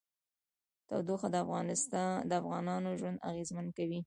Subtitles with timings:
[0.87, 1.27] تودوخه
[2.29, 3.99] د افغانانو ژوند اغېزمن کوي.